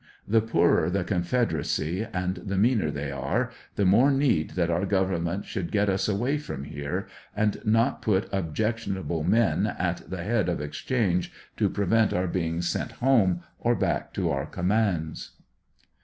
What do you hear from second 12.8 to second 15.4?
home or back to our commands.